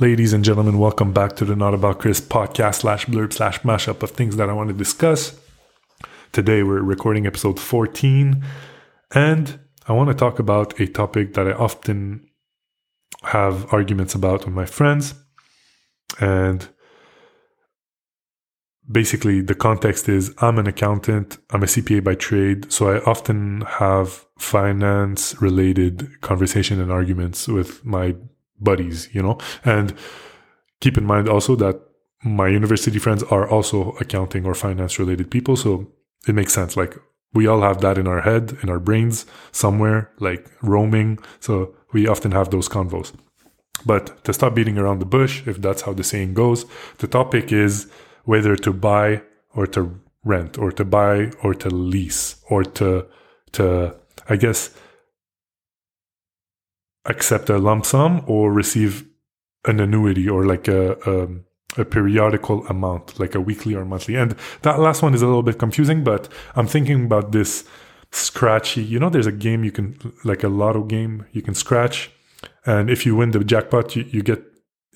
[0.00, 4.02] Ladies and gentlemen, welcome back to the Not About Chris podcast slash blurb slash mashup
[4.02, 5.38] of things that I want to discuss.
[6.32, 8.42] Today we're recording episode 14,
[9.14, 12.26] and I want to talk about a topic that I often
[13.24, 15.12] have arguments about with my friends.
[16.18, 16.66] And
[18.90, 23.64] basically, the context is I'm an accountant, I'm a CPA by trade, so I often
[23.66, 28.14] have finance related conversation and arguments with my
[28.60, 29.38] buddies, you know?
[29.64, 29.94] And
[30.80, 31.80] keep in mind also that
[32.22, 35.56] my university friends are also accounting or finance related people.
[35.56, 35.90] So
[36.28, 36.76] it makes sense.
[36.76, 36.96] Like
[37.32, 41.18] we all have that in our head, in our brains somewhere, like roaming.
[41.40, 43.12] So we often have those convos.
[43.86, 46.66] But to stop beating around the bush, if that's how the saying goes,
[46.98, 47.90] the topic is
[48.24, 49.22] whether to buy
[49.54, 53.06] or to rent or to buy or to lease or to
[53.52, 53.96] to
[54.28, 54.70] I guess
[57.06, 59.06] accept a lump sum or receive
[59.66, 64.16] an annuity or like a, a, a periodical amount, like a weekly or monthly.
[64.16, 67.64] And that last one is a little bit confusing, but I'm thinking about this
[68.10, 68.82] scratchy.
[68.82, 72.10] You know, there's a game you can like a lotto game you can scratch,
[72.66, 74.42] and if you win the jackpot, you, you get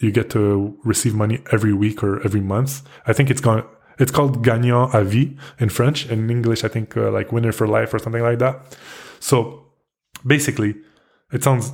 [0.01, 2.83] you get to receive money every week or every month.
[3.07, 3.65] I think it's gone.
[3.99, 6.11] It's called gagnant à vie in French.
[6.11, 8.77] In English, I think uh, like winner for life or something like that.
[9.21, 9.67] So
[10.27, 10.75] basically,
[11.33, 11.73] it sounds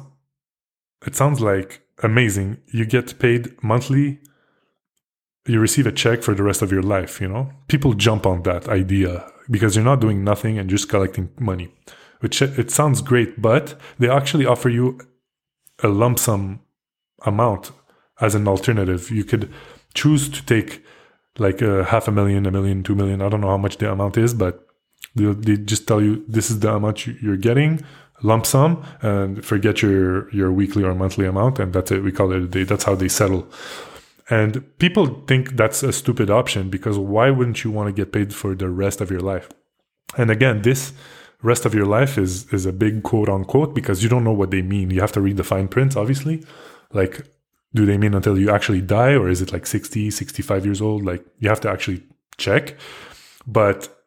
[1.06, 2.58] it sounds like amazing.
[2.72, 4.20] You get paid monthly.
[5.46, 7.50] You receive a check for the rest of your life, you know?
[7.68, 11.72] People jump on that idea because you're not doing nothing and just collecting money.
[12.20, 14.98] Which it sounds great, but they actually offer you
[15.82, 16.60] a lump sum
[17.22, 17.72] amount
[18.20, 19.10] as an alternative.
[19.10, 19.50] You could
[19.94, 20.84] choose to take
[21.38, 23.22] like a half a million, a million, two million.
[23.22, 24.66] I don't know how much the amount is, but
[25.14, 27.82] they, they just tell you this is the amount you're getting
[28.22, 32.02] lump sum and forget your your weekly or monthly amount and that's it.
[32.02, 32.64] We call it a day.
[32.64, 33.48] That's how they settle.
[34.28, 38.32] And people think that's a stupid option because why wouldn't you want to get paid
[38.34, 39.48] for the rest of your life?
[40.16, 40.92] And again this
[41.42, 44.50] rest of your life is is a big quote unquote because you don't know what
[44.50, 44.91] they mean.
[44.91, 46.44] You have to read the fine print obviously.
[46.92, 47.22] Like
[47.75, 51.04] do they mean until you actually die or is it like 60 65 years old?
[51.04, 52.02] Like you have to actually
[52.37, 52.76] check.
[53.47, 54.00] But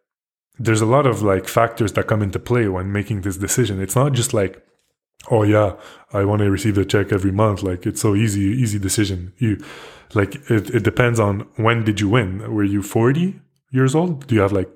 [0.59, 3.81] there's a lot of like factors that come into play when making this decision.
[3.81, 4.63] It's not just like,
[5.31, 5.73] oh yeah,
[6.11, 7.63] I want to receive a check every month.
[7.63, 9.33] Like it's so easy, easy decision.
[9.37, 9.63] You
[10.13, 12.53] like it, it depends on when did you win?
[12.53, 13.39] Were you 40
[13.71, 14.27] years old?
[14.27, 14.69] Do you have like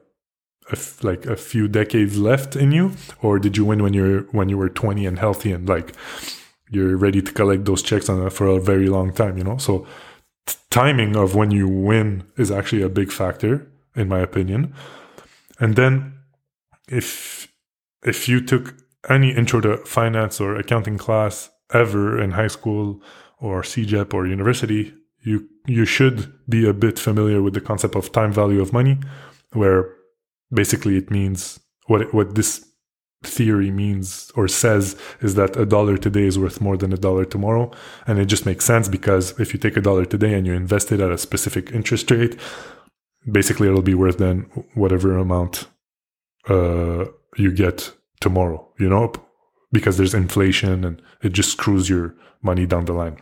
[0.70, 4.22] a f- like a few decades left in you, or did you win when you're
[4.32, 5.94] when you were 20 and healthy and like
[6.70, 9.38] you're ready to collect those checks on for a very long time?
[9.38, 9.86] You know, so
[10.48, 14.74] t- timing of when you win is actually a big factor in my opinion.
[15.59, 16.19] And then
[16.88, 17.47] if
[18.03, 18.75] if you took
[19.09, 23.01] any intro to finance or accounting class ever in high school
[23.40, 28.12] or CEGEP or university, you you should be a bit familiar with the concept of
[28.12, 28.97] time value of money,
[29.53, 29.94] where
[30.51, 32.63] basically it means what what this
[33.24, 37.25] theory means or says is that a dollar today is worth more than a dollar
[37.25, 37.72] tomorrow.
[38.06, 40.91] And it just makes sense because if you take a dollar today and you invest
[40.91, 42.38] it at a specific interest rate
[43.30, 45.68] basically it'll be worth then whatever amount
[46.50, 47.06] uh,
[47.36, 49.12] you get tomorrow, you know,
[49.72, 53.18] because there's inflation and it just screws your money down the line.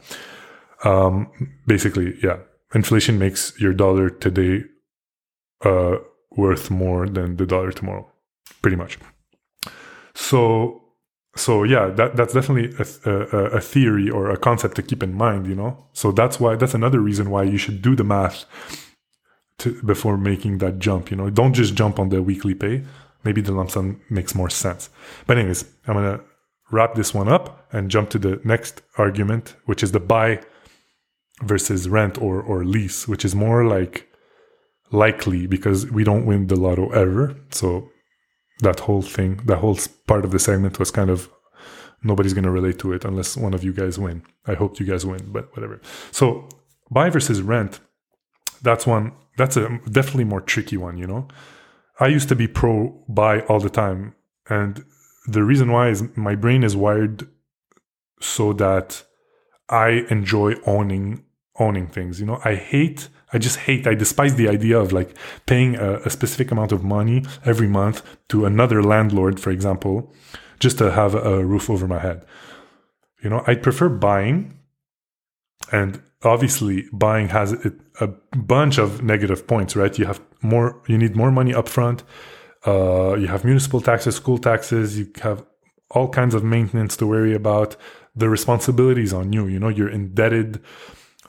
[0.84, 1.32] Um,
[1.66, 2.38] basically, yeah,
[2.74, 4.64] inflation makes your dollar today
[5.64, 5.98] uh,
[6.32, 8.12] worth more than the dollar tomorrow,
[8.62, 9.00] pretty much.
[10.14, 10.84] So,
[11.36, 15.14] so yeah, that that's definitely a, a, a theory or a concept to keep in
[15.14, 15.88] mind, you know.
[15.94, 18.46] So that's why that's another reason why you should do the math
[19.60, 21.12] to, before making that jump.
[21.12, 22.84] You know, don't just jump on the weekly pay.
[23.24, 24.90] Maybe the lump sum makes more sense.
[25.26, 26.22] But anyways, I'm gonna
[26.72, 30.42] wrap this one up and jump to the next argument, which is the buy
[31.42, 34.08] versus rent or or lease, which is more like
[34.92, 37.36] likely because we don't win the lotto ever.
[37.52, 37.90] So
[38.62, 39.78] that whole thing, that whole
[40.08, 41.30] part of the segment was kind of
[42.04, 44.24] nobody's going to relate to it unless one of you guys win.
[44.46, 45.82] I hope you guys win, but whatever.
[46.12, 46.47] So
[46.91, 47.79] buy versus rent,
[48.66, 51.28] that's one that's a definitely more tricky one, you know.
[52.00, 54.16] I used to be pro buy all the time,
[54.50, 54.84] and
[55.28, 57.28] the reason why is my brain is wired
[58.20, 59.03] so that
[59.70, 61.23] I enjoy owning
[61.58, 62.20] owning things.
[62.20, 65.16] You know, I hate, I just hate, I despise the idea of like
[65.46, 70.14] paying a, a specific amount of money every month to another landlord, for example,
[70.59, 72.26] just to have a roof over my head.
[73.23, 74.54] You know, I prefer buying
[75.72, 77.53] and obviously buying has
[78.02, 79.97] a bunch of negative points right?
[79.97, 82.03] You have more you need more money upfront.
[82.66, 84.97] Uh, you have municipal taxes school taxes.
[84.97, 85.46] You have
[85.91, 87.75] all kinds of maintenance to worry about.
[88.17, 90.61] The responsibilities on you you know you're indebted.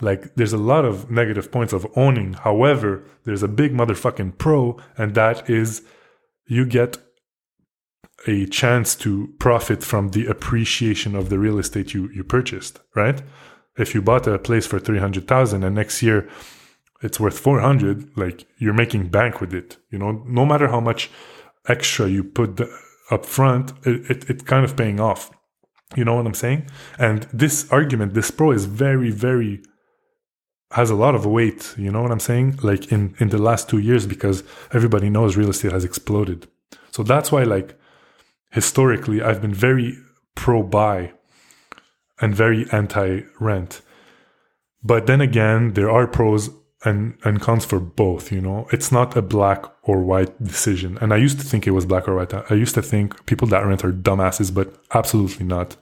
[0.00, 2.34] Like there's a lot of negative points of owning.
[2.34, 5.82] However, there's a big motherfucking pro, and that is
[6.46, 6.98] you get
[8.26, 13.22] a chance to profit from the appreciation of the real estate you you purchased, right?
[13.78, 16.28] If you bought a place for 300,000 and next year
[17.02, 21.10] it's worth 400, like you're making bank with it, you know, no matter how much
[21.68, 22.60] extra you put
[23.10, 25.30] up front, it, it, it's kind of paying off.
[25.94, 26.68] You know what I'm saying?
[26.98, 29.62] And this argument, this pro is very, very
[30.72, 31.74] has a lot of weight.
[31.76, 32.58] You know what I'm saying?
[32.62, 34.42] Like in in the last two years, because
[34.72, 36.48] everybody knows real estate has exploded.
[36.90, 37.78] So that's why, like
[38.50, 39.96] historically, I've been very
[40.34, 41.12] pro buy
[42.20, 43.82] and very anti rent.
[44.82, 46.50] But then again, there are pros
[46.84, 48.66] and and cons for both you know?
[48.72, 50.98] It's not a black or white decision.
[51.00, 52.32] And i used to think it was black or white.
[52.50, 55.76] I used to think people that rent are dumbasses but absolutely not.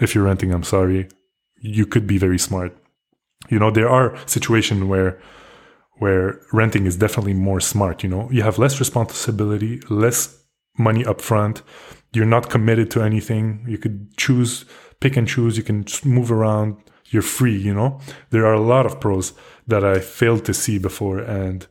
[0.00, 1.08] If you're renting i'm sorry.
[1.60, 2.76] You could be very smart.
[3.48, 5.18] You know there are situations where
[5.98, 8.28] where renting is definitely more smart you know?
[8.30, 10.42] You have less responsibility less
[10.78, 11.62] money up front
[12.16, 14.64] you're not committed to anything you could choose
[15.00, 16.76] pick and choose you can move around
[17.12, 19.34] you're free you know there are a lot of pros
[19.66, 21.18] that I failed to see before.
[21.18, 21.66] And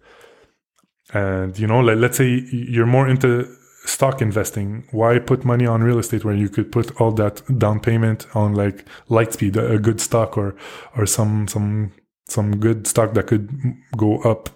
[1.13, 3.47] and you know, like let's say you're more into
[3.85, 4.87] stock investing.
[4.91, 8.53] Why put money on real estate when you could put all that down payment on
[8.53, 10.55] like Lightspeed, a good stock, or
[10.97, 11.91] or some some
[12.27, 13.49] some good stock that could
[13.95, 14.49] go up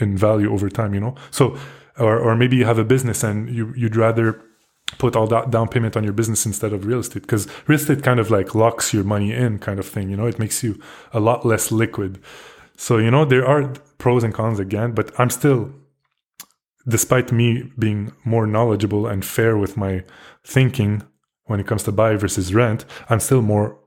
[0.00, 0.94] in value over time.
[0.94, 1.58] You know, so
[1.98, 4.40] or or maybe you have a business and you you'd rather
[4.98, 8.02] put all that down payment on your business instead of real estate because real estate
[8.02, 10.80] kind of like locks your money in kind of thing you know it makes you
[11.12, 12.20] a lot less liquid
[12.76, 15.72] so, you know, there are pros and cons again, but I'm still,
[16.86, 20.04] despite me being more knowledgeable and fair with my
[20.44, 21.02] thinking
[21.44, 23.78] when it comes to buy versus rent, I'm still more,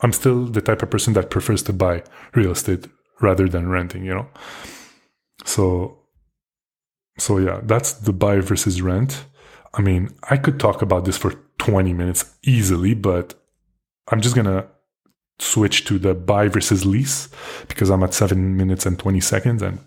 [0.00, 2.02] I'm still the type of person that prefers to buy
[2.34, 2.86] real estate
[3.20, 4.28] rather than renting, you know?
[5.44, 5.98] So,
[7.18, 9.24] so yeah, that's the buy versus rent.
[9.76, 13.34] I mean, I could talk about this for 20 minutes easily, but
[14.08, 14.66] I'm just gonna
[15.38, 17.28] switch to the buy versus lease
[17.68, 19.62] because I'm at seven minutes and 20 seconds.
[19.62, 19.80] And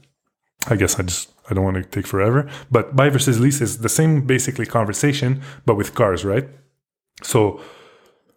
[0.68, 2.50] I guess I just, I don't want to take forever.
[2.70, 6.50] But buy versus lease is the same basically conversation, but with cars, right?
[7.24, 7.62] So,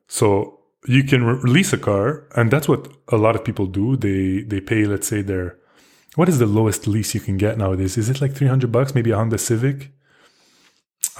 [0.07, 3.97] so you can re- lease a car and that's what a lot of people do.
[3.97, 5.59] They, they pay, let's say their,
[6.15, 7.97] what is the lowest lease you can get nowadays?
[7.97, 8.95] Is it like 300 bucks?
[8.95, 9.91] Maybe a Honda Civic?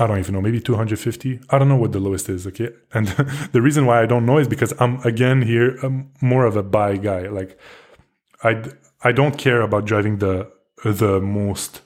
[0.01, 1.41] I don't even know, maybe 250.
[1.51, 2.47] I don't know what the lowest is.
[2.47, 2.71] Okay.
[2.95, 3.09] And
[3.53, 6.63] the reason why I don't know is because I'm again here, I'm more of a
[6.63, 7.29] buy guy.
[7.29, 7.61] Like
[8.43, 8.65] I,
[9.03, 10.51] I don't care about driving the,
[10.85, 11.83] the most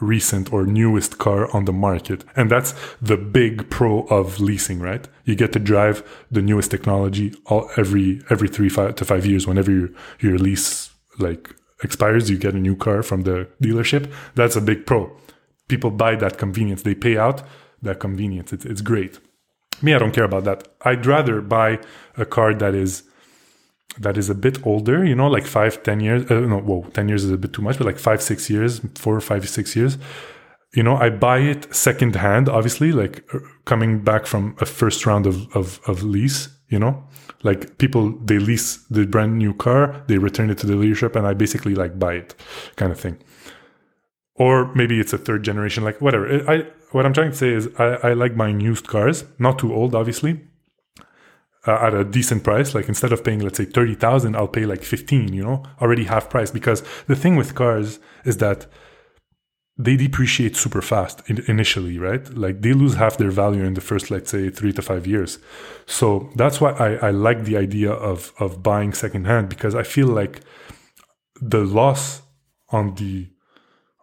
[0.00, 2.24] recent or newest car on the market.
[2.34, 5.06] And that's the big pro of leasing, right?
[5.24, 6.02] You get to drive
[6.32, 9.46] the newest technology all every, every three five to five years.
[9.46, 10.90] Whenever your, your lease
[11.20, 11.54] like
[11.84, 14.12] expires, you get a new car from the dealership.
[14.34, 15.16] That's a big pro
[15.68, 16.82] people buy that convenience.
[16.82, 17.42] They pay out
[17.82, 18.52] that convenience.
[18.52, 19.20] It's, it's great.
[19.80, 20.66] Me, I don't care about that.
[20.82, 21.78] I'd rather buy
[22.16, 23.04] a car that is
[23.98, 26.30] that is a bit older, you know, like five, ten years.
[26.30, 28.80] Uh, no, whoa, ten years is a bit too much, but like five, six years,
[28.94, 29.98] four, five, six years.
[30.74, 35.06] You know, I buy it second hand, obviously, like uh, coming back from a first
[35.06, 37.02] round of, of, of lease, you know,
[37.42, 41.26] like people, they lease the brand new car, they return it to the dealership, and
[41.26, 42.34] I basically like buy it
[42.76, 43.18] kind of thing
[44.38, 46.50] or maybe it's a third generation, like whatever.
[46.50, 49.74] I what I'm trying to say is I, I like buying used cars, not too
[49.74, 50.40] old, obviously,
[51.66, 52.74] uh, at a decent price.
[52.74, 55.32] Like instead of paying, let's say thirty thousand, I'll pay like fifteen.
[55.32, 56.50] You know, already half price.
[56.50, 58.66] Because the thing with cars is that
[59.80, 62.28] they depreciate super fast in, initially, right?
[62.36, 65.38] Like they lose half their value in the first, let's say, three to five years.
[65.86, 70.08] So that's why I, I like the idea of of buying secondhand because I feel
[70.08, 70.40] like
[71.40, 72.22] the loss
[72.70, 73.28] on the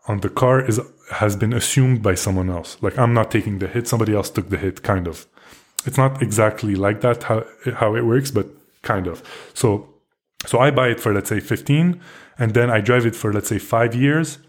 [0.07, 0.79] on the car is
[1.11, 2.77] has been assumed by someone else.
[2.81, 5.27] Like I'm not taking the hit, somebody else took the hit, kind of.
[5.85, 7.45] It's not exactly like that how
[7.75, 8.47] how it works, but
[8.81, 9.23] kind of.
[9.53, 9.87] So
[10.45, 11.99] so I buy it for let's say 15
[12.37, 14.39] and then I drive it for let's say 5 years.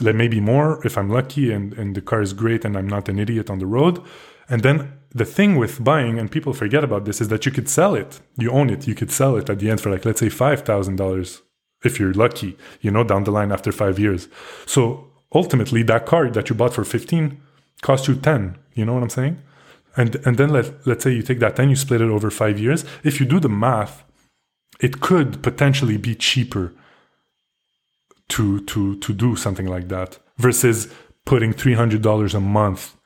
[0.00, 3.08] Like maybe more if I'm lucky and and the car is great and I'm not
[3.08, 4.00] an idiot on the road.
[4.48, 7.68] And then the thing with buying and people forget about this is that you could
[7.68, 8.20] sell it.
[8.36, 8.86] You own it.
[8.86, 11.40] You could sell it at the end for like let's say $5,000
[11.86, 14.28] if you're lucky, you know, down the line after five years.
[14.66, 17.40] So ultimately, that car that you bought for 15
[17.82, 18.58] cost you 10.
[18.74, 19.42] You know what I'm saying?
[19.96, 22.58] And and then let let's say you take that 10, you split it over five
[22.58, 22.84] years.
[23.02, 24.04] If you do the math,
[24.80, 26.74] it could potentially be cheaper
[28.28, 30.92] to to to do something like that versus
[31.24, 32.96] putting $300 a month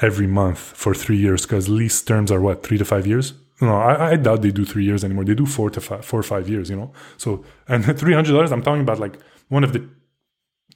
[0.00, 3.76] every month for three years because lease terms are what three to five years no,
[3.76, 5.24] I, I doubt they do three years anymore.
[5.24, 6.92] They do four to five, four or five years, you know.
[7.16, 9.88] So and three hundred dollars, I'm talking about like one of the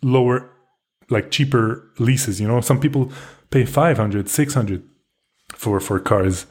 [0.02, 0.50] lower,
[1.10, 2.40] like cheaper leases.
[2.40, 3.12] You know, some people
[3.50, 4.82] pay 500, 600
[5.52, 6.46] for for cars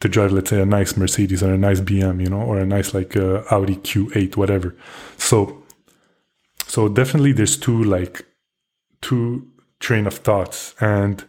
[0.00, 2.66] to drive, let's say, a nice Mercedes or a nice BM, you know, or a
[2.66, 4.76] nice like uh, Audi Q8, whatever.
[5.16, 5.62] So,
[6.66, 8.24] so definitely, there's two like
[9.00, 9.46] two
[9.80, 11.24] train of thoughts, and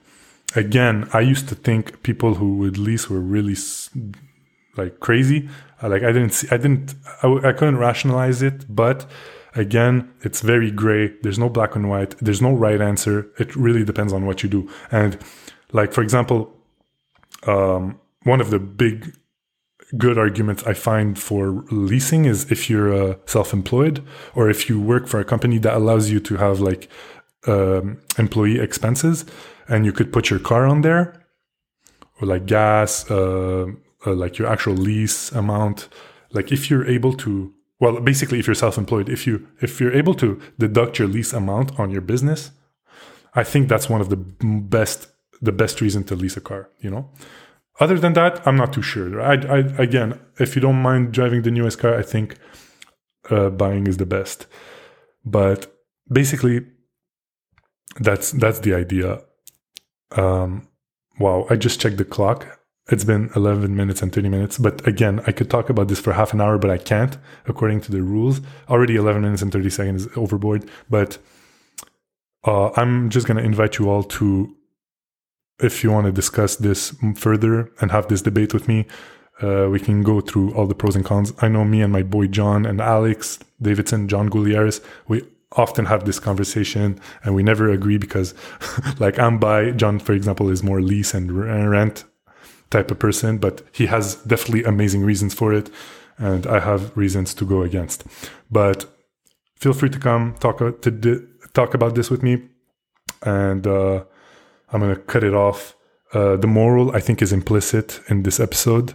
[0.56, 3.56] again, I used to think people who would lease were really
[4.78, 5.50] like crazy.
[5.82, 9.06] Like I didn't see, I didn't, I, I couldn't rationalize it, but
[9.56, 11.14] again, it's very gray.
[11.22, 12.16] There's no black and white.
[12.20, 13.28] There's no right answer.
[13.38, 14.70] It really depends on what you do.
[14.92, 15.18] And
[15.72, 16.54] like, for example,
[17.48, 19.16] um, one of the big
[19.98, 25.08] good arguments I find for leasing is if you're uh, self-employed or if you work
[25.08, 26.90] for a company that allows you to have like
[27.48, 29.26] um, employee expenses
[29.68, 31.26] and you could put your car on there
[32.22, 33.68] or like gas, uh,
[34.06, 35.90] uh, like your actual lease amount.
[36.32, 40.14] Like if you're able to, well, basically if you're self-employed, if you if you're able
[40.16, 42.52] to deduct your lease amount on your business,
[43.34, 45.08] I think that's one of the best
[45.42, 46.70] the best reason to lease a car.
[46.80, 47.10] You know.
[47.80, 49.22] Other than that, I'm not too sure.
[49.22, 52.38] I, I again, if you don't mind driving the newest car, I think
[53.30, 54.48] uh, buying is the best.
[55.26, 55.74] But
[56.12, 56.66] basically,
[58.00, 59.22] that's that's the idea.
[60.12, 60.68] Um,
[61.20, 62.59] wow, I just checked the clock.
[62.92, 64.58] It's been 11 minutes and 30 minutes.
[64.58, 67.18] But again, I could talk about this for half an hour, but I can't
[67.48, 68.42] according to the rules.
[68.68, 70.68] Already 11 minutes and 30 seconds is overboard.
[70.90, 71.20] But
[72.46, 74.56] uh, I'm just going to invite you all to
[75.62, 78.88] if you want to discuss this further and have this debate with me,
[79.42, 81.34] uh, we can go through all the pros and cons.
[81.40, 86.06] I know me and my boy John and Alex Davidson, John Gouliaris, we often have
[86.06, 88.34] this conversation and we never agree because,
[89.00, 92.06] like, I'm by John, for example, is more lease and rent
[92.70, 95.70] type of person, but he has definitely amazing reasons for it.
[96.18, 98.04] And I have reasons to go against.
[98.52, 98.86] But
[99.56, 102.50] feel free to come talk to di- talk about this with me.
[103.24, 104.04] And, uh,
[104.72, 105.76] I'm to cut it off.
[106.14, 108.94] Uh, the moral, I think, is implicit in this episode.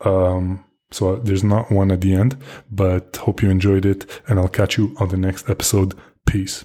[0.00, 2.36] Um, so there's not one at the end,
[2.70, 5.94] but hope you enjoyed it, and I'll catch you on the next episode.
[6.26, 6.64] Peace.